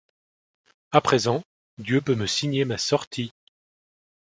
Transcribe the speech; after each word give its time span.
À 0.91 0.99
présent 0.99 1.43
Dieu 1.77 2.01
peut 2.01 2.15
me 2.15 2.25
signer 2.25 2.65
ma 2.65 2.79
sortie. 2.79 3.31